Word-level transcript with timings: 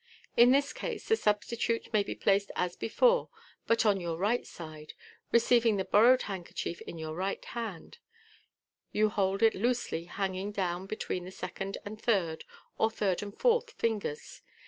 In 0.35 0.49
this 0.49 0.73
case 0.73 1.07
the 1.07 1.15
substitute 1.15 1.93
may 1.93 2.01
be 2.01 2.15
placed 2.15 2.49
as 2.55 2.75
before, 2.75 3.29
but 3.67 3.85
on 3.85 3.99
your 4.01 4.17
right 4.17 4.47
side. 4.47 4.93
Receiving 5.31 5.77
the 5.77 5.85
bor 5.85 6.05
rowed 6.05 6.23
handkerchief 6.23 6.81
in 6.87 6.97
your 6.97 7.13
right 7.13 7.45
hand, 7.45 7.99
you 8.91 9.09
hold 9.09 9.43
it 9.43 9.53
loosely 9.53 10.05
hanging 10.05 10.51
down 10.53 10.87
between 10.87 11.23
the 11.23 11.29
second 11.31 11.77
and 11.85 12.01
third, 12.01 12.45
or 12.79 12.89
third 12.89 13.21
and 13.21 13.37
fourth 13.37 13.69
fingers. 13.73 14.41